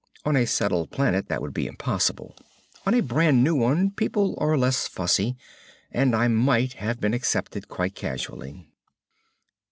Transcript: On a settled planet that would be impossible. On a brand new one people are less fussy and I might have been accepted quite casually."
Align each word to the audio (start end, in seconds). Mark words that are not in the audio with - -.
On 0.25 0.35
a 0.35 0.47
settled 0.47 0.89
planet 0.89 1.27
that 1.27 1.43
would 1.43 1.53
be 1.53 1.67
impossible. 1.67 2.35
On 2.87 2.95
a 2.95 3.01
brand 3.01 3.43
new 3.43 3.53
one 3.53 3.91
people 3.91 4.33
are 4.39 4.57
less 4.57 4.87
fussy 4.87 5.37
and 5.91 6.15
I 6.15 6.27
might 6.27 6.73
have 6.73 6.99
been 6.99 7.13
accepted 7.13 7.67
quite 7.67 7.93
casually." 7.93 8.67